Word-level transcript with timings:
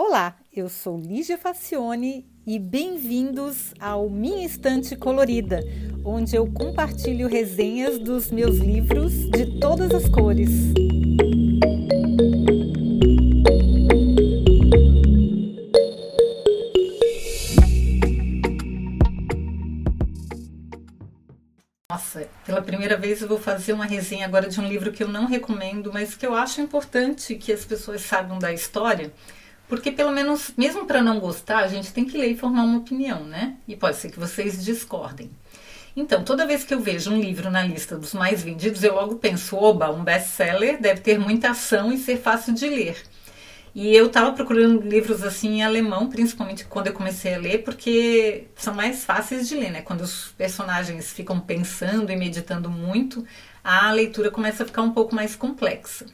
Olá, 0.00 0.36
eu 0.54 0.68
sou 0.68 0.96
Lígia 0.96 1.36
Facione 1.36 2.24
e 2.46 2.56
bem-vindos 2.56 3.74
ao 3.80 4.08
Minha 4.08 4.46
Estante 4.46 4.94
Colorida, 4.94 5.60
onde 6.04 6.36
eu 6.36 6.46
compartilho 6.52 7.26
resenhas 7.26 7.98
dos 7.98 8.30
meus 8.30 8.58
livros 8.58 9.28
de 9.28 9.58
todas 9.58 9.92
as 9.92 10.08
cores. 10.08 10.50
Nossa, 21.90 22.28
pela 22.46 22.62
primeira 22.62 22.96
vez 22.96 23.20
eu 23.20 23.26
vou 23.26 23.40
fazer 23.40 23.72
uma 23.72 23.84
resenha 23.84 24.26
agora 24.26 24.48
de 24.48 24.60
um 24.60 24.68
livro 24.68 24.92
que 24.92 25.02
eu 25.02 25.08
não 25.08 25.26
recomendo, 25.26 25.92
mas 25.92 26.14
que 26.14 26.24
eu 26.24 26.36
acho 26.36 26.60
importante 26.60 27.34
que 27.34 27.52
as 27.52 27.64
pessoas 27.64 28.02
saibam 28.02 28.38
da 28.38 28.52
história 28.52 29.12
porque 29.68 29.92
pelo 29.92 30.10
menos, 30.10 30.52
mesmo 30.56 30.86
para 30.86 31.02
não 31.02 31.20
gostar, 31.20 31.58
a 31.58 31.68
gente 31.68 31.92
tem 31.92 32.04
que 32.04 32.16
ler 32.16 32.30
e 32.30 32.36
formar 32.36 32.62
uma 32.62 32.78
opinião, 32.78 33.24
né? 33.24 33.56
E 33.66 33.76
pode 33.76 33.96
ser 33.96 34.10
que 34.10 34.18
vocês 34.18 34.64
discordem. 34.64 35.30
Então, 35.96 36.22
toda 36.22 36.46
vez 36.46 36.64
que 36.64 36.72
eu 36.72 36.80
vejo 36.80 37.10
um 37.10 37.20
livro 37.20 37.50
na 37.50 37.62
lista 37.62 37.96
dos 37.98 38.14
mais 38.14 38.42
vendidos, 38.42 38.84
eu 38.84 38.94
logo 38.94 39.16
penso, 39.16 39.56
oba, 39.56 39.90
um 39.90 40.04
best-seller 40.04 40.80
deve 40.80 41.00
ter 41.00 41.18
muita 41.18 41.50
ação 41.50 41.92
e 41.92 41.98
ser 41.98 42.18
fácil 42.18 42.54
de 42.54 42.68
ler. 42.68 42.96
E 43.74 43.94
eu 43.94 44.06
estava 44.06 44.32
procurando 44.32 44.80
livros 44.80 45.22
assim 45.22 45.56
em 45.56 45.62
alemão, 45.62 46.08
principalmente 46.08 46.64
quando 46.64 46.86
eu 46.86 46.92
comecei 46.92 47.34
a 47.34 47.38
ler, 47.38 47.62
porque 47.62 48.46
são 48.56 48.74
mais 48.74 49.04
fáceis 49.04 49.48
de 49.48 49.56
ler, 49.56 49.70
né? 49.70 49.82
Quando 49.82 50.00
os 50.00 50.28
personagens 50.36 51.12
ficam 51.12 51.38
pensando 51.38 52.10
e 52.10 52.16
meditando 52.16 52.70
muito, 52.70 53.24
a 53.62 53.90
leitura 53.92 54.30
começa 54.30 54.62
a 54.62 54.66
ficar 54.66 54.82
um 54.82 54.92
pouco 54.92 55.14
mais 55.14 55.36
complexa. 55.36 56.06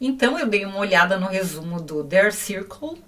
Então 0.00 0.38
eu 0.38 0.46
dei 0.46 0.64
uma 0.64 0.78
olhada 0.78 1.18
no 1.18 1.26
resumo 1.26 1.80
do 1.80 2.04
Their 2.04 2.32
Circle, 2.32 3.02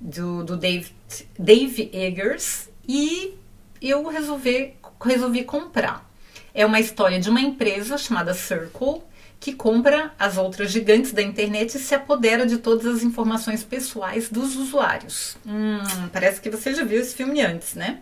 do, 0.00 0.42
do 0.44 0.56
Dave, 0.56 1.90
Eggers, 1.92 2.68
e 2.86 3.34
eu 3.80 4.06
resolvi, 4.08 4.74
resolvi 5.00 5.44
comprar. 5.44 6.08
É 6.52 6.66
uma 6.66 6.80
história 6.80 7.20
de 7.20 7.30
uma 7.30 7.40
empresa 7.40 7.96
chamada 7.96 8.34
Circle 8.34 9.02
que 9.40 9.52
compra 9.52 10.12
as 10.18 10.38
outras 10.38 10.70
gigantes 10.70 11.12
da 11.12 11.20
internet 11.22 11.74
e 11.74 11.78
se 11.78 11.94
apodera 11.94 12.46
de 12.46 12.58
todas 12.58 12.86
as 12.86 13.02
informações 13.02 13.62
pessoais 13.62 14.30
dos 14.30 14.56
usuários. 14.56 15.36
Hum, 15.46 16.08
parece 16.12 16.40
que 16.40 16.48
você 16.48 16.72
já 16.74 16.82
viu 16.82 17.00
esse 17.00 17.14
filme 17.14 17.42
antes, 17.42 17.74
né? 17.74 18.00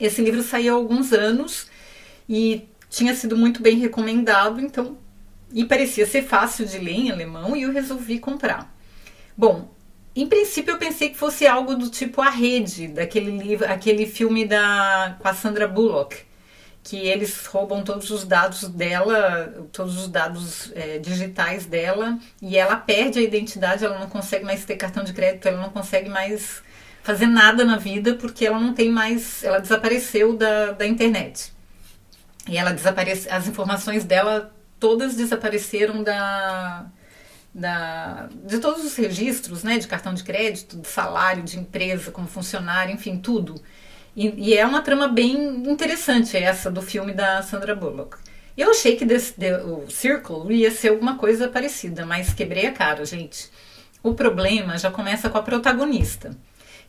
Esse 0.00 0.22
livro 0.22 0.42
saiu 0.42 0.72
há 0.72 0.76
alguns 0.76 1.12
anos 1.12 1.66
e 2.26 2.66
tinha 2.88 3.14
sido 3.14 3.36
muito 3.36 3.60
bem 3.60 3.78
recomendado, 3.78 4.60
então 4.60 4.96
e 5.52 5.64
parecia 5.64 6.06
ser 6.06 6.22
fácil 6.22 6.66
de 6.66 6.78
ler 6.78 6.92
em 6.92 7.10
alemão 7.10 7.56
e 7.56 7.62
eu 7.62 7.72
resolvi 7.72 8.18
comprar. 8.18 8.72
Bom, 9.36 9.70
em 10.14 10.26
princípio 10.26 10.72
eu 10.72 10.78
pensei 10.78 11.10
que 11.10 11.16
fosse 11.16 11.46
algo 11.46 11.74
do 11.74 11.88
tipo 11.88 12.20
A 12.20 12.30
Rede, 12.30 12.88
daquele 12.88 13.30
livro, 13.30 13.70
aquele 13.70 14.06
filme 14.06 14.44
da 14.44 15.16
com 15.18 15.28
a 15.28 15.34
Sandra 15.34 15.68
Bullock, 15.68 16.16
que 16.82 16.96
eles 16.96 17.46
roubam 17.46 17.82
todos 17.82 18.10
os 18.10 18.24
dados 18.24 18.64
dela, 18.68 19.66
todos 19.72 19.96
os 19.96 20.08
dados 20.08 20.72
é, 20.74 20.98
digitais 20.98 21.66
dela 21.66 22.18
e 22.40 22.56
ela 22.56 22.76
perde 22.76 23.18
a 23.18 23.22
identidade, 23.22 23.84
ela 23.84 23.98
não 23.98 24.08
consegue 24.08 24.44
mais 24.44 24.64
ter 24.64 24.76
cartão 24.76 25.04
de 25.04 25.12
crédito, 25.12 25.46
ela 25.46 25.60
não 25.60 25.70
consegue 25.70 26.08
mais 26.08 26.62
fazer 27.02 27.26
nada 27.26 27.64
na 27.64 27.76
vida 27.76 28.14
porque 28.14 28.46
ela 28.46 28.58
não 28.58 28.74
tem 28.74 28.90
mais, 28.90 29.44
ela 29.44 29.58
desapareceu 29.58 30.36
da, 30.36 30.72
da 30.72 30.86
internet. 30.86 31.52
E 32.48 32.56
ela 32.56 32.72
desaparece, 32.72 33.28
as 33.30 33.46
informações 33.46 34.04
dela 34.04 34.52
todas 34.80 35.14
desapareceram 35.14 36.02
da, 36.02 36.86
da, 37.54 38.28
de 38.46 38.58
todos 38.58 38.84
os 38.84 38.96
registros, 38.96 39.62
né, 39.62 39.78
de 39.78 39.86
cartão 39.86 40.14
de 40.14 40.24
crédito, 40.24 40.78
de 40.78 40.88
salário, 40.88 41.42
de 41.42 41.58
empresa, 41.58 42.10
como 42.10 42.26
funcionário, 42.26 42.94
enfim, 42.94 43.18
tudo. 43.18 43.62
E, 44.16 44.50
e, 44.50 44.54
é 44.56 44.66
uma 44.66 44.82
trama 44.82 45.06
bem 45.06 45.36
interessante 45.70 46.36
essa 46.36 46.70
do 46.70 46.82
filme 46.82 47.12
da 47.12 47.42
Sandra 47.42 47.76
Bullock. 47.76 48.16
Eu 48.56 48.70
achei 48.70 48.96
que 48.96 49.04
desse, 49.04 49.38
de, 49.38 49.52
o 49.62 49.88
Circle 49.88 50.52
ia 50.52 50.70
ser 50.70 50.88
alguma 50.88 51.16
coisa 51.16 51.48
parecida, 51.48 52.04
mas 52.04 52.32
quebrei 52.34 52.66
a 52.66 52.72
cara, 52.72 53.04
gente. 53.04 53.48
O 54.02 54.14
problema 54.14 54.78
já 54.78 54.90
começa 54.90 55.30
com 55.30 55.38
a 55.38 55.42
protagonista, 55.42 56.36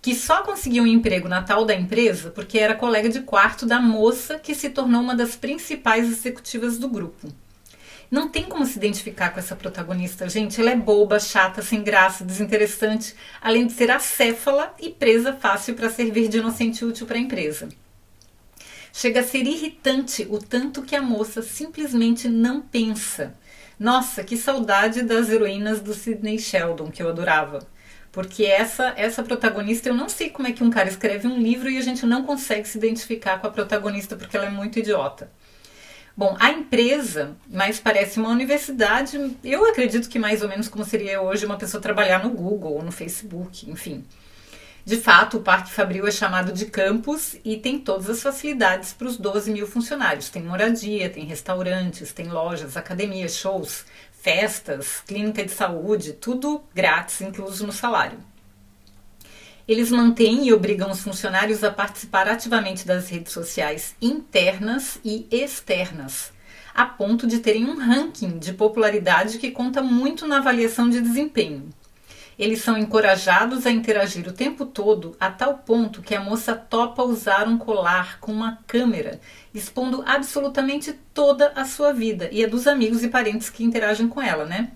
que 0.02 0.16
só 0.16 0.42
conseguiu 0.42 0.84
um 0.84 0.88
emprego 0.88 1.28
na 1.28 1.44
tal 1.44 1.66
da 1.66 1.76
empresa 1.76 2.32
porque 2.32 2.58
era 2.58 2.74
colega 2.74 3.10
de 3.10 3.22
quarto 3.22 3.66
da 3.66 3.80
moça 3.80 4.40
que 4.40 4.56
se 4.56 4.70
tornou 4.70 5.02
uma 5.02 5.16
das 5.16 5.36
principais 5.36 6.10
executivas 6.10 6.78
do 6.80 6.90
grupo. 6.90 7.32
Não 8.12 8.28
tem 8.28 8.44
como 8.44 8.66
se 8.66 8.78
identificar 8.78 9.30
com 9.30 9.40
essa 9.40 9.56
protagonista, 9.56 10.28
gente. 10.28 10.60
Ela 10.60 10.72
é 10.72 10.76
boba, 10.76 11.18
chata, 11.18 11.62
sem 11.62 11.82
graça, 11.82 12.26
desinteressante, 12.26 13.16
além 13.42 13.66
de 13.66 13.72
ser 13.72 13.90
acéfala 13.90 14.76
e 14.82 14.90
presa 14.90 15.32
fácil 15.32 15.76
para 15.76 15.90
servir 15.90 16.28
de 16.28 16.40
inocente 16.40 16.84
útil 16.84 17.08
para 17.08 17.16
a 17.16 17.22
empresa. 17.22 17.70
Chega 18.92 19.22
a 19.22 19.24
ser 19.24 19.48
irritante 19.48 20.28
o 20.30 20.38
tanto 20.40 20.82
que 20.82 20.94
a 20.94 21.02
moça 21.02 21.42
simplesmente 21.42 22.28
não 22.28 22.60
pensa. 22.62 23.34
Nossa, 23.80 24.26
que 24.26 24.36
saudade 24.36 25.04
das 25.04 25.30
heroínas 25.30 25.80
do 25.80 25.94
Sidney 25.94 26.38
Sheldon, 26.38 26.92
que 26.92 27.02
eu 27.02 27.08
adorava. 27.08 27.66
Porque 28.12 28.44
essa 28.44 28.94
essa 28.98 29.24
protagonista, 29.24 29.88
eu 29.88 29.96
não 29.96 30.10
sei 30.10 30.30
como 30.30 30.50
é 30.50 30.52
que 30.52 30.64
um 30.64 30.70
cara 30.70 30.90
escreve 30.90 31.30
um 31.30 31.40
livro 31.40 31.70
e 31.70 31.78
a 31.78 31.82
gente 31.82 32.06
não 32.06 32.26
consegue 32.26 32.68
se 32.68 32.78
identificar 32.78 33.40
com 33.40 33.48
a 33.48 33.52
protagonista 33.52 34.18
porque 34.18 34.36
ela 34.36 34.48
é 34.48 34.50
muito 34.50 34.80
idiota. 34.80 35.32
Bom, 36.16 36.36
a 36.40 36.52
empresa, 36.52 37.36
mais 37.48 37.80
parece 37.80 38.20
uma 38.20 38.30
universidade, 38.30 39.38
eu 39.44 39.66
acredito 39.66 40.10
que 40.10 40.20
mais 40.20 40.42
ou 40.42 40.50
menos 40.50 40.68
como 40.68 40.84
seria 40.84 41.22
hoje 41.22 41.46
uma 41.46 41.58
pessoa 41.58 41.82
trabalhar 41.82 42.24
no 42.24 42.30
Google 42.30 42.74
ou 42.74 42.84
no 42.84 42.92
Facebook, 42.92 43.70
enfim. 43.70 44.04
De 44.84 44.98
fato, 44.98 45.38
o 45.38 45.42
Parque 45.42 45.72
Fabril 45.72 46.08
é 46.08 46.12
chamado 46.12 46.52
de 46.52 46.66
campus 46.66 47.38
e 47.46 47.56
tem 47.56 47.80
todas 47.80 48.10
as 48.10 48.22
facilidades 48.22 48.94
para 48.94 49.08
os 49.08 49.16
12 49.16 49.52
mil 49.52 49.68
funcionários. 49.68 50.30
Tem 50.30 50.42
moradia, 50.42 51.10
tem 51.10 51.24
restaurantes, 51.24 52.12
tem 52.12 52.28
lojas, 52.28 52.76
academias, 52.76 53.36
shows, 53.36 53.86
festas, 54.12 55.02
clínica 55.06 55.46
de 55.46 55.52
saúde, 55.52 56.14
tudo 56.14 56.64
grátis, 56.74 57.22
incluso 57.22 57.66
no 57.66 57.72
salário. 57.72 58.18
Eles 59.72 59.90
mantêm 59.90 60.46
e 60.46 60.54
obrigam 60.54 60.92
os 60.92 61.00
funcionários 61.00 61.64
a 61.64 61.72
participar 61.72 62.28
ativamente 62.28 62.86
das 62.86 63.08
redes 63.08 63.32
sociais 63.32 63.96
internas 64.02 65.00
e 65.02 65.26
externas, 65.32 66.34
a 66.76 66.84
ponto 66.86 67.26
de 67.26 67.40
terem 67.40 67.64
um 67.64 67.78
ranking 67.78 68.38
de 68.38 68.52
popularidade 68.52 69.38
que 69.38 69.50
conta 69.50 69.82
muito 69.82 70.28
na 70.28 70.40
avaliação 70.40 70.90
de 70.90 71.00
desempenho. 71.00 71.70
Eles 72.38 72.62
são 72.62 72.78
encorajados 72.78 73.66
a 73.66 73.72
interagir 73.72 74.28
o 74.28 74.34
tempo 74.34 74.66
todo, 74.66 75.16
a 75.18 75.32
tal 75.32 75.60
ponto 75.60 76.02
que 76.02 76.14
a 76.14 76.22
moça 76.22 76.54
topa 76.54 77.02
usar 77.02 77.48
um 77.48 77.58
colar 77.58 78.20
com 78.20 78.34
uma 78.34 78.60
câmera, 78.68 79.22
expondo 79.54 80.04
absolutamente 80.06 80.94
toda 81.14 81.54
a 81.56 81.64
sua 81.64 81.94
vida 81.94 82.28
e 82.30 82.44
a 82.44 82.48
dos 82.50 82.68
amigos 82.68 83.06
e 83.06 83.08
parentes 83.08 83.50
que 83.50 83.64
interagem 83.64 84.10
com 84.10 84.22
ela, 84.22 84.44
né? 84.44 84.74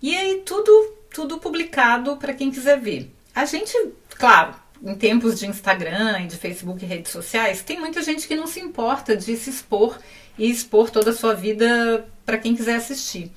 E 0.00 0.16
aí 0.16 0.44
tudo, 0.46 0.70
tudo 1.12 1.38
publicado 1.38 2.16
para 2.18 2.32
quem 2.32 2.52
quiser 2.52 2.78
ver. 2.78 3.12
A 3.34 3.44
gente 3.44 3.76
Claro, 4.22 4.54
em 4.84 4.94
tempos 4.94 5.36
de 5.40 5.48
Instagram 5.48 6.20
e 6.20 6.26
de 6.28 6.36
Facebook 6.36 6.84
e 6.84 6.86
redes 6.86 7.10
sociais, 7.10 7.60
tem 7.60 7.80
muita 7.80 8.00
gente 8.04 8.28
que 8.28 8.36
não 8.36 8.46
se 8.46 8.60
importa 8.60 9.16
de 9.16 9.36
se 9.36 9.50
expor 9.50 9.98
e 10.38 10.48
expor 10.48 10.90
toda 10.90 11.10
a 11.10 11.12
sua 11.12 11.34
vida 11.34 12.08
para 12.24 12.38
quem 12.38 12.54
quiser 12.54 12.76
assistir. 12.76 13.32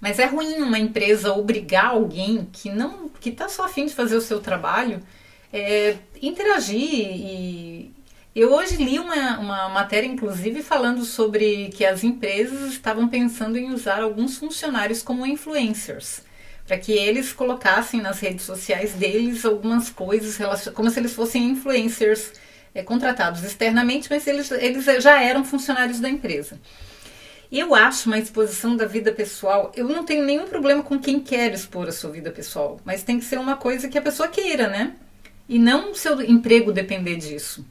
Mas 0.00 0.20
é 0.20 0.26
ruim 0.26 0.62
uma 0.62 0.78
empresa 0.78 1.32
obrigar 1.32 1.86
alguém 1.86 2.48
que 2.52 2.70
não 2.70 3.08
que 3.08 3.30
está 3.30 3.48
só 3.48 3.64
afim 3.64 3.86
de 3.86 3.94
fazer 3.94 4.14
o 4.14 4.20
seu 4.20 4.38
trabalho 4.38 5.02
é, 5.52 5.96
interagir 6.22 6.80
e 6.80 7.92
eu 8.36 8.52
hoje 8.52 8.76
li 8.76 9.00
uma, 9.00 9.38
uma 9.40 9.68
matéria, 9.70 10.06
inclusive, 10.06 10.62
falando 10.62 11.04
sobre 11.04 11.70
que 11.70 11.84
as 11.84 12.04
empresas 12.04 12.70
estavam 12.70 13.08
pensando 13.08 13.58
em 13.58 13.72
usar 13.72 14.00
alguns 14.00 14.38
funcionários 14.38 15.02
como 15.02 15.26
influencers 15.26 16.22
para 16.66 16.78
que 16.78 16.92
eles 16.92 17.32
colocassem 17.32 18.00
nas 18.00 18.18
redes 18.18 18.44
sociais 18.44 18.92
deles 18.92 19.44
algumas 19.44 19.88
coisas, 19.88 20.36
como 20.74 20.90
se 20.90 20.98
eles 20.98 21.14
fossem 21.14 21.50
influencers 21.50 22.32
é, 22.74 22.82
contratados 22.82 23.44
externamente, 23.44 24.08
mas 24.10 24.26
eles, 24.26 24.50
eles 24.50 24.84
já 25.02 25.22
eram 25.22 25.44
funcionários 25.44 26.00
da 26.00 26.08
empresa. 26.08 26.60
Eu 27.50 27.74
acho 27.74 28.08
uma 28.08 28.18
exposição 28.18 28.76
da 28.76 28.84
vida 28.84 29.12
pessoal, 29.12 29.70
eu 29.76 29.88
não 29.88 30.04
tenho 30.04 30.24
nenhum 30.24 30.46
problema 30.46 30.82
com 30.82 30.98
quem 30.98 31.20
quer 31.20 31.52
expor 31.54 31.88
a 31.88 31.92
sua 31.92 32.10
vida 32.10 32.30
pessoal, 32.32 32.80
mas 32.84 33.04
tem 33.04 33.20
que 33.20 33.24
ser 33.24 33.38
uma 33.38 33.56
coisa 33.56 33.88
que 33.88 33.96
a 33.96 34.02
pessoa 34.02 34.28
queira, 34.28 34.68
né? 34.68 34.96
E 35.48 35.58
não 35.58 35.92
o 35.92 35.94
seu 35.94 36.20
emprego 36.20 36.72
depender 36.72 37.16
disso. 37.16 37.64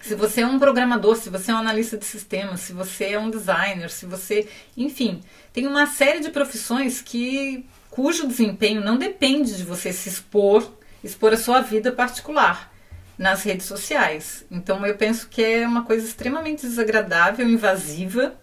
Se 0.00 0.14
você 0.14 0.42
é 0.42 0.46
um 0.46 0.58
programador, 0.58 1.16
se 1.16 1.30
você 1.30 1.50
é 1.50 1.54
um 1.54 1.58
analista 1.58 1.96
de 1.96 2.04
sistemas, 2.04 2.60
se 2.60 2.72
você 2.72 3.06
é 3.06 3.18
um 3.18 3.30
designer, 3.30 3.90
se 3.90 4.06
você. 4.06 4.46
Enfim, 4.76 5.20
tem 5.52 5.66
uma 5.66 5.86
série 5.86 6.20
de 6.20 6.30
profissões 6.30 7.02
que 7.02 7.66
cujo 7.90 8.26
desempenho 8.26 8.80
não 8.80 8.96
depende 8.96 9.56
de 9.56 9.64
você 9.64 9.92
se 9.92 10.08
expor, 10.08 10.70
expor 11.02 11.32
a 11.32 11.36
sua 11.36 11.60
vida 11.60 11.92
particular 11.92 12.72
nas 13.16 13.42
redes 13.42 13.66
sociais. 13.66 14.44
Então 14.50 14.86
eu 14.86 14.96
penso 14.96 15.28
que 15.28 15.42
é 15.42 15.66
uma 15.66 15.82
coisa 15.84 16.06
extremamente 16.06 16.62
desagradável, 16.62 17.48
invasiva. 17.48 18.34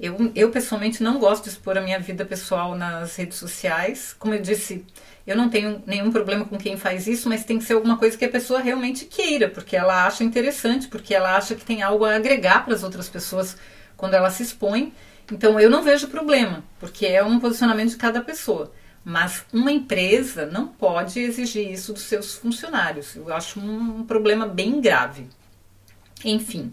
Eu, 0.00 0.30
eu 0.34 0.50
pessoalmente 0.50 1.02
não 1.02 1.18
gosto 1.18 1.44
de 1.44 1.50
expor 1.50 1.76
a 1.76 1.80
minha 1.80 1.98
vida 1.98 2.24
pessoal 2.24 2.74
nas 2.76 3.16
redes 3.16 3.38
sociais. 3.38 4.14
Como 4.18 4.34
eu 4.34 4.40
disse, 4.40 4.84
Eu 5.28 5.36
não 5.36 5.50
tenho 5.50 5.82
nenhum 5.84 6.10
problema 6.10 6.46
com 6.46 6.56
quem 6.56 6.78
faz 6.78 7.06
isso, 7.06 7.28
mas 7.28 7.44
tem 7.44 7.58
que 7.58 7.64
ser 7.64 7.74
alguma 7.74 7.98
coisa 7.98 8.16
que 8.16 8.24
a 8.24 8.30
pessoa 8.30 8.60
realmente 8.60 9.04
queira, 9.04 9.50
porque 9.50 9.76
ela 9.76 10.06
acha 10.06 10.24
interessante, 10.24 10.88
porque 10.88 11.14
ela 11.14 11.36
acha 11.36 11.54
que 11.54 11.66
tem 11.66 11.82
algo 11.82 12.06
a 12.06 12.16
agregar 12.16 12.64
para 12.64 12.72
as 12.72 12.82
outras 12.82 13.10
pessoas 13.10 13.54
quando 13.94 14.14
ela 14.14 14.30
se 14.30 14.42
expõe. 14.42 14.90
Então 15.30 15.60
eu 15.60 15.68
não 15.68 15.82
vejo 15.82 16.08
problema, 16.08 16.64
porque 16.80 17.06
é 17.06 17.22
um 17.22 17.38
posicionamento 17.38 17.90
de 17.90 17.96
cada 17.96 18.20
pessoa. 18.20 18.72
Mas 19.04 19.44
uma 19.52 19.72
empresa 19.72 20.46
não 20.46 20.68
pode 20.68 21.20
exigir 21.20 21.70
isso 21.70 21.92
dos 21.92 22.02
seus 22.02 22.34
funcionários. 22.34 23.16
Eu 23.16 23.32
acho 23.32 23.60
um 23.60 24.04
problema 24.04 24.46
bem 24.46 24.80
grave. 24.80 25.26
Enfim, 26.24 26.72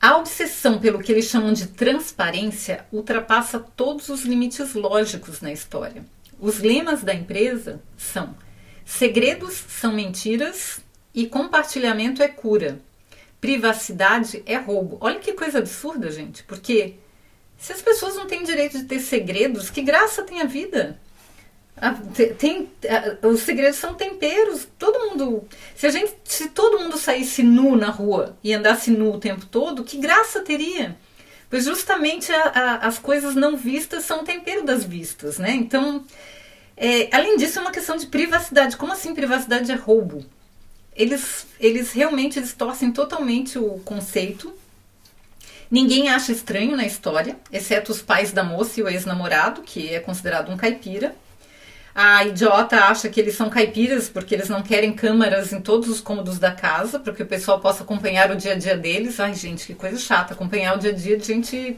a 0.00 0.16
obsessão 0.18 0.78
pelo 0.78 1.00
que 1.00 1.10
eles 1.10 1.24
chamam 1.26 1.52
de 1.52 1.66
transparência 1.68 2.84
ultrapassa 2.92 3.58
todos 3.58 4.08
os 4.08 4.22
limites 4.22 4.74
lógicos 4.74 5.40
na 5.40 5.52
história. 5.52 6.04
Os 6.38 6.58
lemas 6.58 7.02
da 7.02 7.14
empresa 7.14 7.82
são: 7.96 8.34
segredos 8.84 9.54
são 9.54 9.92
mentiras 9.92 10.80
e 11.14 11.26
compartilhamento 11.26 12.22
é 12.22 12.28
cura. 12.28 12.78
Privacidade 13.40 14.42
é 14.44 14.56
roubo. 14.56 14.98
Olha 15.00 15.20
que 15.20 15.32
coisa 15.32 15.58
absurda, 15.58 16.10
gente, 16.10 16.42
porque 16.44 16.96
se 17.64 17.72
as 17.72 17.80
pessoas 17.80 18.14
não 18.14 18.26
têm 18.26 18.44
direito 18.44 18.76
de 18.76 18.84
ter 18.84 19.00
segredos, 19.00 19.70
que 19.70 19.80
graça 19.80 20.22
tem 20.22 20.42
a 20.42 20.44
vida? 20.44 21.00
tem, 22.36 22.70
os 23.22 23.40
segredos 23.40 23.78
são 23.78 23.94
temperos. 23.94 24.68
Todo 24.78 25.08
mundo. 25.08 25.48
Se 25.74 25.86
a 25.86 25.90
gente. 25.90 26.14
Se 26.24 26.50
todo 26.50 26.78
mundo 26.78 26.98
saísse 26.98 27.42
nu 27.42 27.74
na 27.74 27.88
rua 27.88 28.36
e 28.44 28.52
andasse 28.52 28.90
nu 28.90 29.14
o 29.14 29.18
tempo 29.18 29.46
todo, 29.46 29.82
que 29.82 29.96
graça 29.96 30.40
teria? 30.40 30.94
Pois 31.48 31.64
justamente 31.64 32.30
a, 32.30 32.42
a, 32.42 32.76
as 32.86 32.98
coisas 32.98 33.34
não 33.34 33.56
vistas 33.56 34.04
são 34.04 34.20
o 34.20 34.24
tempero 34.24 34.62
das 34.62 34.84
vistas, 34.84 35.38
né? 35.38 35.52
Então, 35.54 36.04
é, 36.76 37.08
além 37.16 37.38
disso, 37.38 37.60
é 37.60 37.62
uma 37.62 37.72
questão 37.72 37.96
de 37.96 38.08
privacidade. 38.08 38.76
Como 38.76 38.92
assim 38.92 39.14
privacidade 39.14 39.72
é 39.72 39.74
roubo? 39.74 40.22
Eles, 40.94 41.46
eles 41.58 41.92
realmente 41.92 42.42
distorcem 42.42 42.92
totalmente 42.92 43.58
o 43.58 43.80
conceito. 43.86 44.52
Ninguém 45.74 46.08
acha 46.08 46.30
estranho 46.30 46.76
na 46.76 46.86
história, 46.86 47.36
exceto 47.50 47.90
os 47.90 48.00
pais 48.00 48.30
da 48.30 48.44
moça 48.44 48.78
e 48.78 48.82
o 48.84 48.88
ex-namorado, 48.88 49.60
que 49.62 49.92
é 49.92 49.98
considerado 49.98 50.48
um 50.52 50.56
caipira. 50.56 51.16
A 51.92 52.24
idiota 52.24 52.76
acha 52.76 53.08
que 53.08 53.18
eles 53.18 53.34
são 53.34 53.50
caipiras 53.50 54.08
porque 54.08 54.36
eles 54.36 54.48
não 54.48 54.62
querem 54.62 54.92
câmaras 54.92 55.52
em 55.52 55.60
todos 55.60 55.88
os 55.88 56.00
cômodos 56.00 56.38
da 56.38 56.52
casa, 56.52 57.00
para 57.00 57.12
que 57.12 57.24
o 57.24 57.26
pessoal 57.26 57.58
possa 57.58 57.82
acompanhar 57.82 58.30
o 58.30 58.36
dia 58.36 58.52
a 58.52 58.54
dia 58.54 58.76
deles. 58.76 59.18
Ai, 59.18 59.34
gente, 59.34 59.66
que 59.66 59.74
coisa 59.74 59.98
chata, 59.98 60.32
acompanhar 60.32 60.76
o 60.76 60.78
dia 60.78 60.92
a 60.92 60.94
dia 60.94 61.16
de 61.16 61.26
gente 61.26 61.76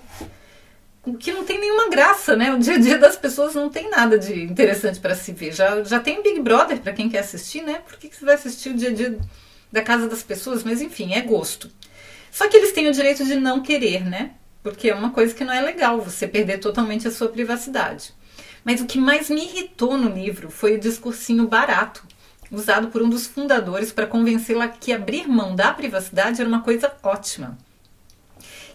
que 1.19 1.33
não 1.33 1.47
tem 1.47 1.59
nenhuma 1.59 1.89
graça, 1.89 2.37
né? 2.37 2.53
O 2.53 2.59
dia 2.59 2.75
a 2.75 2.79
dia 2.79 2.99
das 2.99 3.17
pessoas 3.17 3.55
não 3.55 3.71
tem 3.71 3.89
nada 3.89 4.19
de 4.19 4.43
interessante 4.43 5.01
para 5.01 5.15
se 5.15 5.33
ver. 5.33 5.55
Já, 5.55 5.83
já 5.83 6.01
tem 6.01 6.23
Big 6.23 6.43
Brother 6.43 6.81
para 6.81 6.93
quem 6.93 7.09
quer 7.09 7.21
assistir, 7.21 7.63
né? 7.63 7.81
Por 7.89 7.97
que, 7.97 8.11
que 8.11 8.17
você 8.17 8.27
vai 8.27 8.35
assistir 8.35 8.69
o 8.69 8.75
dia 8.75 8.91
a 8.91 8.93
dia 8.93 9.19
da 9.73 9.81
casa 9.81 10.07
das 10.07 10.23
pessoas? 10.23 10.63
Mas 10.63 10.83
enfim, 10.83 11.15
é 11.15 11.23
gosto. 11.23 11.71
Só 12.37 12.47
que 12.51 12.57
eles 12.59 12.73
têm 12.73 12.87
o 12.87 12.93
direito 12.93 13.25
de 13.25 13.35
não 13.35 13.63
querer, 13.63 14.05
né? 14.05 14.33
Porque 14.63 14.91
é 14.91 14.95
uma 14.95 15.09
coisa 15.09 15.33
que 15.33 15.43
não 15.43 15.55
é 15.55 15.63
legal 15.63 16.03
você 16.03 16.29
perder 16.29 16.59
totalmente 16.59 17.09
a 17.09 17.11
sua 17.11 17.31
privacidade. 17.31 18.13
Mas 18.63 18.79
o 18.79 18.85
que 18.85 18.99
mais 18.99 19.31
me 19.31 19.43
irritou 19.43 19.97
no 19.97 20.11
livro 20.11 20.51
foi 20.51 20.75
o 20.75 20.79
discursinho 20.79 21.49
barato, 21.49 22.05
usado 22.53 22.89
por 22.89 23.01
um 23.01 23.09
dos 23.09 23.27
fundadores 23.27 23.91
para 23.91 24.07
convencê-la 24.07 24.69
que 24.69 24.93
abrir 24.93 25.27
mão 25.27 25.57
da 25.57 25.73
privacidade 25.73 26.39
era 26.39 26.47
uma 26.47 26.61
coisa 26.61 26.93
ótima. 27.03 27.57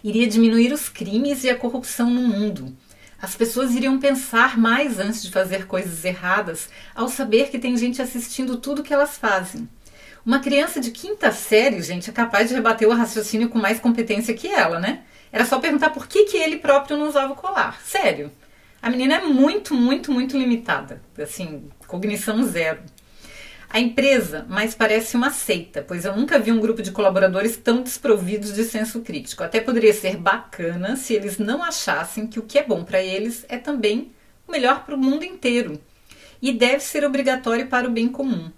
Iria 0.02 0.26
diminuir 0.26 0.72
os 0.72 0.88
crimes 0.88 1.44
e 1.44 1.48
a 1.48 1.56
corrupção 1.56 2.10
no 2.10 2.22
mundo. 2.22 2.76
As 3.20 3.36
pessoas 3.36 3.76
iriam 3.76 4.00
pensar 4.00 4.58
mais 4.58 4.98
antes 4.98 5.22
de 5.22 5.30
fazer 5.30 5.68
coisas 5.68 6.04
erradas 6.04 6.68
ao 6.96 7.08
saber 7.08 7.48
que 7.48 7.60
tem 7.60 7.76
gente 7.76 8.02
assistindo 8.02 8.56
tudo 8.56 8.82
que 8.82 8.92
elas 8.92 9.16
fazem. 9.16 9.68
Uma 10.24 10.38
criança 10.38 10.80
de 10.80 10.92
quinta 10.92 11.32
série, 11.32 11.82
gente, 11.82 12.08
é 12.08 12.12
capaz 12.12 12.48
de 12.48 12.54
rebater 12.54 12.88
o 12.88 12.92
raciocínio 12.92 13.48
com 13.48 13.58
mais 13.58 13.80
competência 13.80 14.32
que 14.34 14.46
ela, 14.46 14.78
né? 14.78 15.02
Era 15.32 15.44
só 15.44 15.58
perguntar 15.58 15.90
por 15.90 16.06
que, 16.06 16.26
que 16.26 16.36
ele 16.36 16.58
próprio 16.58 16.96
não 16.96 17.08
usava 17.08 17.32
o 17.32 17.36
colar. 17.36 17.80
Sério. 17.82 18.30
A 18.80 18.88
menina 18.88 19.16
é 19.16 19.24
muito, 19.24 19.74
muito, 19.74 20.12
muito 20.12 20.38
limitada. 20.38 21.02
Assim, 21.20 21.68
cognição 21.88 22.44
zero. 22.44 22.80
A 23.68 23.80
empresa 23.80 24.46
mais 24.48 24.74
parece 24.76 25.16
uma 25.16 25.30
seita, 25.30 25.82
pois 25.82 26.04
eu 26.04 26.14
nunca 26.14 26.38
vi 26.38 26.52
um 26.52 26.60
grupo 26.60 26.82
de 26.82 26.92
colaboradores 26.92 27.56
tão 27.56 27.82
desprovidos 27.82 28.52
de 28.54 28.62
senso 28.64 29.00
crítico. 29.00 29.42
Até 29.42 29.60
poderia 29.60 29.94
ser 29.94 30.16
bacana 30.16 30.94
se 30.94 31.14
eles 31.14 31.38
não 31.38 31.64
achassem 31.64 32.28
que 32.28 32.38
o 32.38 32.42
que 32.42 32.58
é 32.58 32.62
bom 32.62 32.84
para 32.84 33.02
eles 33.02 33.44
é 33.48 33.56
também 33.56 34.12
o 34.46 34.52
melhor 34.52 34.84
para 34.84 34.94
o 34.94 34.98
mundo 34.98 35.24
inteiro 35.24 35.80
e 36.40 36.52
deve 36.52 36.80
ser 36.80 37.04
obrigatório 37.04 37.66
para 37.66 37.88
o 37.88 37.90
bem 37.90 38.08
comum. 38.08 38.50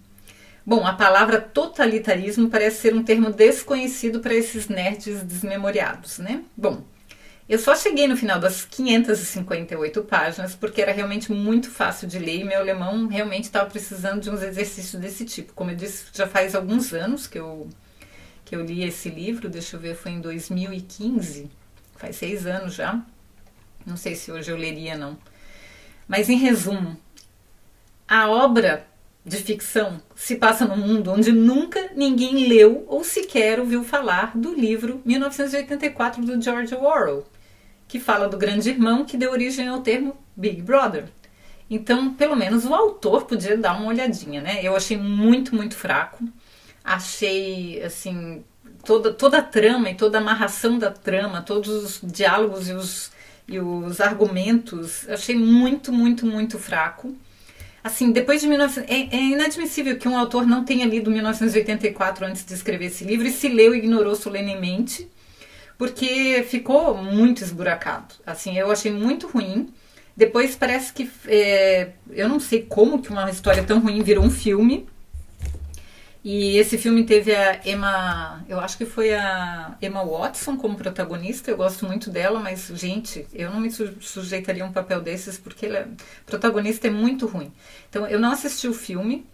Bom, 0.67 0.87
a 0.87 0.95
palavra 0.95 1.41
totalitarismo 1.41 2.49
parece 2.49 2.81
ser 2.81 2.95
um 2.95 3.03
termo 3.03 3.31
desconhecido 3.31 4.21
para 4.21 4.33
esses 4.33 4.67
nerds 4.67 5.23
desmemoriados, 5.23 6.19
né? 6.19 6.43
Bom, 6.57 6.83
eu 7.47 7.59
só 7.59 7.77
cheguei 7.77 8.09
no 8.09 8.17
final 8.17 8.41
das 8.41 8.65
558 8.65 10.03
páginas 10.05 10.55
porque 10.55 10.81
era 10.81 10.93
realmente 10.93 11.31
muito 11.31 11.71
fácil 11.71 12.09
de 12.09 12.19
ler 12.19 12.41
e 12.41 12.45
meu 12.45 12.61
alemão 12.61 13.07
realmente 13.07 13.45
estava 13.45 13.69
precisando 13.69 14.23
de 14.23 14.31
uns 14.31 14.43
exercícios 14.43 15.01
desse 15.03 15.27
tipo. 15.27 15.53
Como 15.53 15.71
eu 15.71 15.77
disse, 15.77 16.07
já 16.15 16.27
faz 16.27 16.55
alguns 16.55 16.95
anos 16.95 17.27
que 17.27 17.39
eu, 17.39 17.69
que 18.47 18.57
eu 18.57 18.65
li 18.65 18.83
esse 18.85 19.11
livro, 19.11 19.51
deixa 19.51 19.77
eu 19.77 19.81
ver, 19.81 19.95
foi 19.95 20.13
em 20.13 20.21
2015, 20.23 21.51
faz 21.97 22.17
seis 22.17 22.47
anos 22.47 22.75
já. 22.75 23.05
Não 23.85 23.99
sei 23.99 24.15
se 24.15 24.33
hoje 24.33 24.51
eu 24.51 24.57
leria, 24.57 24.97
não. 24.97 25.19
Mas 26.09 26.31
em 26.31 26.39
resumo, 26.39 26.97
a 28.09 28.31
obra 28.31 28.87
de 29.25 29.37
ficção 29.39 30.03
se 30.15 30.37
passa 30.37 30.67
num 30.67 30.77
mundo 30.77 31.11
onde 31.11 31.33
nunca 31.33 31.91
ninguém 31.97 32.47
leu 32.47 32.85
ou 32.87 33.03
sequer 33.03 33.59
ouviu 33.59 33.83
falar 33.83 34.37
do 34.37 34.53
livro 34.55 35.01
1984 35.05 36.25
do 36.25 36.41
George 36.41 36.75
Orwell 36.75 37.25
que 37.89 38.01
fala 38.01 38.29
do 38.29 38.37
grande 38.37 38.71
irmão 38.71 39.05
que 39.05 39.17
deu 39.17 39.31
origem 39.31 39.69
ao 39.69 39.81
termo 39.81 40.17
Big 40.37 40.63
Brother. 40.63 41.05
Então, 41.69 42.13
pelo 42.15 42.37
menos 42.37 42.65
o 42.65 42.75
autor 42.75 43.25
podia 43.25 43.57
dar 43.57 43.77
uma 43.77 43.89
olhadinha, 43.89 44.41
né? 44.41 44.61
Eu 44.63 44.77
achei 44.77 44.97
muito, 44.97 45.55
muito 45.55 45.75
fraco. 45.75 46.25
Achei, 46.83 47.83
assim, 47.83 48.45
toda, 48.85 49.13
toda 49.13 49.39
a 49.39 49.43
trama 49.43 49.91
e 49.91 49.95
toda 49.95 50.19
a 50.19 50.21
amarração 50.21 50.79
da 50.79 50.91
trama, 50.91 51.41
todos 51.41 51.69
os 51.69 52.13
diálogos 52.13 52.69
e 52.69 52.73
os, 52.73 53.13
e 53.49 53.59
os 53.59 54.01
argumentos, 54.01 55.09
achei 55.09 55.37
muito, 55.37 55.93
muito, 55.93 56.27
muito 56.27 56.59
fraco. 56.59 57.17
Assim, 57.85 58.11
depois 58.11 58.41
de 58.41 58.49
19... 58.49 58.87
é, 58.89 59.15
é 59.15 59.23
inadmissível 59.23 59.99
que 59.99 60.09
um 60.09 60.19
autor 60.19 60.47
não 60.47 60.65
tenha 60.65 60.87
lido 60.87 61.11
1984 61.11 62.25
antes 62.25 62.45
de 62.45 62.55
escrever 62.55 62.87
esse 62.87 63.05
livro 63.05 63.27
e 63.27 63.31
se 63.31 63.47
leu 63.47 63.75
e 63.75 63.79
ignorou 63.79 64.17
solenemente 64.17 65.07
porque 65.77 66.45
ficou 66.49 66.97
muito 66.97 67.43
esburacado. 67.43 68.15
Assim, 68.27 68.57
eu 68.57 68.71
achei 68.71 68.93
muito 68.93 69.27
ruim. 69.27 69.69
Depois 70.17 70.55
parece 70.55 70.93
que 70.93 71.11
é, 71.27 71.91
eu 72.11 72.29
não 72.29 72.39
sei 72.39 72.63
como 72.63 73.03
que 73.03 73.11
uma 73.11 73.29
história 73.31 73.63
tão 73.65 73.81
ruim 73.81 74.03
virou 74.03 74.25
um 74.25 74.31
filme. 74.31 74.87
E 76.25 76.57
esse 76.57 76.79
filme 76.79 77.05
teve 77.05 77.35
a 77.37 77.61
Emma, 77.67 78.43
eu 78.49 78.59
acho 78.59 78.79
que 78.79 78.87
foi 78.87 79.13
a 79.13 79.77
Emma 79.83 80.03
Watson 80.03 80.57
como 80.57 80.75
protagonista. 80.75 81.51
Eu 81.51 81.57
gosto 81.59 81.85
muito 81.85 82.09
dela, 82.09 82.41
mas 82.41 82.73
gente, 82.75 83.27
eu 83.35 83.51
não 83.51 83.61
me 83.61 83.71
sujeitaria 83.71 84.65
a 84.65 84.67
um 84.67 84.73
papel 84.73 85.03
desses 85.03 85.37
porque 85.37 85.67
ela, 85.67 85.87
protagonista 86.25 86.87
é 86.87 86.91
muito 86.91 87.27
ruim. 87.27 87.53
Então 87.91 88.07
eu 88.07 88.19
não 88.19 88.33
assisti 88.33 88.67
o 88.67 88.73
filme, 88.73 89.27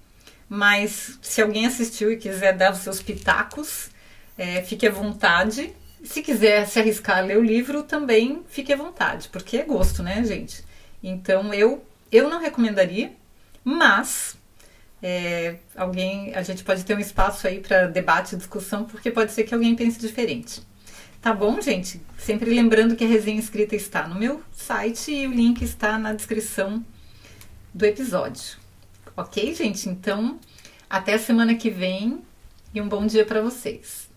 mas 0.49 1.17
se 1.23 1.41
alguém 1.41 1.65
assistiu 1.65 2.11
e 2.11 2.17
quiser 2.17 2.57
dar 2.57 2.73
os 2.73 2.79
seus 2.79 3.01
pitacos, 3.01 3.89
é, 4.37 4.61
fique 4.63 4.85
à 4.85 4.91
vontade. 4.91 5.73
Se 6.03 6.23
quiser 6.23 6.67
se 6.67 6.81
arriscar 6.81 7.19
a 7.19 7.21
ler 7.21 7.39
o 7.39 7.43
livro, 7.43 7.85
também 7.85 8.43
fique 8.49 8.73
à 8.73 8.77
vontade, 8.77 9.29
porque 9.29 9.59
é 9.59 9.63
gosto, 9.63 10.03
né, 10.03 10.25
gente? 10.25 10.65
Então 11.03 11.55
eu 11.55 11.85
eu 12.11 12.29
não 12.29 12.41
recomendaria, 12.41 13.13
mas 13.63 14.37
é, 15.03 15.57
alguém 15.75 16.35
a 16.35 16.43
gente 16.43 16.63
pode 16.63 16.85
ter 16.85 16.95
um 16.95 17.01
espaço 17.01 17.47
aí 17.47 17.61
para 17.61 17.87
debate 17.87 18.35
e 18.35 18.39
discussão, 18.39 18.85
porque 18.85 19.11
pode 19.11 19.33
ser 19.33 19.45
que 19.45 19.55
alguém 19.55 19.75
pense 19.75 19.99
diferente. 19.99 20.63
Tá 21.21 21.35
bom, 21.35 21.61
gente? 21.61 22.01
Sempre 22.19 22.51
lembrando 22.51 22.97
que 22.97 23.05
a 23.05 23.09
resenha 23.09 23.39
escrita 23.39 23.77
está 23.77 24.09
no 24.09 24.15
meu 24.15 24.43
site 24.53 25.13
e 25.13 25.27
o 25.27 25.33
link 25.33 25.63
está 25.63 25.99
na 25.99 26.13
descrição 26.13 26.85
do 27.75 27.85
episódio. 27.85 28.59
Ok, 29.17 29.55
gente? 29.55 29.89
Então, 29.89 30.39
até 30.89 31.15
a 31.15 31.19
semana 31.19 31.55
que 31.55 31.71
vem 31.71 32.23
e 32.75 32.81
um 32.81 32.89
bom 32.89 33.07
dia 33.07 33.25
para 33.25 33.43
vocês. 33.43 34.10